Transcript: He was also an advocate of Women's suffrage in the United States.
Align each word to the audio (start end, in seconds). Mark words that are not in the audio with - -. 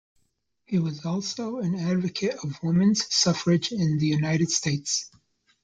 He 0.65 0.79
was 0.79 1.05
also 1.05 1.59
an 1.59 1.75
advocate 1.75 2.33
of 2.43 2.57
Women's 2.63 3.05
suffrage 3.13 3.71
in 3.71 3.99
the 3.99 4.07
United 4.07 4.49
States. 4.49 5.11